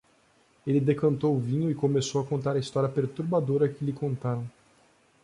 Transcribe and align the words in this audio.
Ele 0.65 0.79
decantou 0.79 1.35
o 1.35 1.39
vinho 1.39 1.69
e 1.69 1.75
começou 1.75 2.21
a 2.21 2.25
contar 2.25 2.55
a 2.55 2.59
história 2.59 2.89
perturbadora 2.89 3.69
que 3.69 3.85
lhe 3.85 3.93
contaram. 3.93 4.49